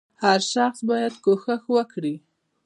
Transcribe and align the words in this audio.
•هر 0.23 0.39
شخص 0.53 0.79
باید 0.89 1.13
کوښښ 1.23 1.63
وکړي. 1.75 2.15